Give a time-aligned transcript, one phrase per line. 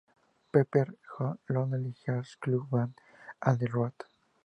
[0.51, 0.95] Pepper's
[1.47, 2.95] Lonely Hearts Club Band
[3.43, 3.93] On The Road".